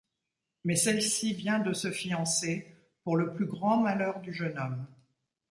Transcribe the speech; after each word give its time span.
Mais 0.63 0.75
celle-ci 0.77 1.35
vient 1.35 1.59
de 1.59 1.73
se 1.73 1.91
fiancer, 1.91 2.75
pour 3.03 3.17
le 3.17 3.35
plus 3.35 3.45
grand 3.45 3.77
malheur 3.77 4.19
du 4.21 4.33
jeune 4.33 4.57
homme. 4.57 4.87